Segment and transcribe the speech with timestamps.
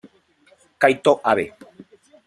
[0.81, 1.45] Kaito Abe